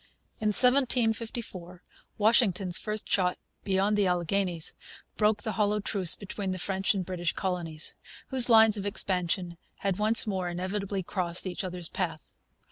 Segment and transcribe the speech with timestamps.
[0.39, 1.83] In 1754
[2.17, 4.73] Washington's first shot beyond the Alleghanies
[5.15, 7.95] broke the hollow truce between the French and British colonies,
[8.29, 12.33] whose lines of expansion had once more inevitably crossed each other's path.